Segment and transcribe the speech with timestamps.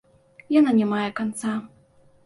[0.59, 1.53] Яна не мае канца.